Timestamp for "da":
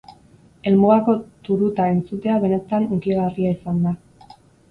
3.87-3.93